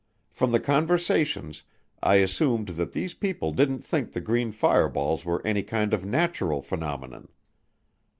From 0.31 0.51
the 0.51 0.59
conversations, 0.59 1.61
I 2.01 2.15
assumed 2.15 2.69
that 2.69 2.93
these 2.93 3.13
people 3.13 3.51
didn't 3.51 3.81
think 3.85 4.13
the 4.13 4.19
green 4.19 4.51
fireballs 4.51 5.25
were 5.25 5.45
any 5.45 5.61
kind 5.61 5.93
of 5.93 6.01
a 6.01 6.07
natural 6.07 6.63
phenomenon. 6.63 7.27